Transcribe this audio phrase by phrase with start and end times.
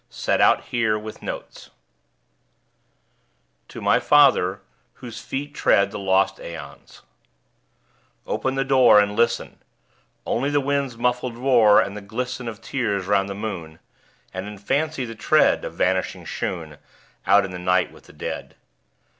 [0.09, 1.69] Set out here, with Notes_.
[3.67, 4.61] TO MY FATHER
[4.93, 7.03] (Whose feet tread the lost aeons)
[8.25, 9.59] Open the door, And listen!
[10.25, 13.77] Only the wind's muffled roar, And the glisten Of tears 'round the moon.
[14.33, 16.79] And, in fancy, the tread Of vanishing shoon
[17.27, 18.55] Out in the night with the Dead.